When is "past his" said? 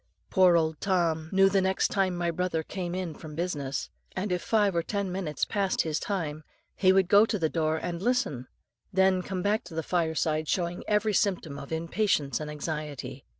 5.45-5.99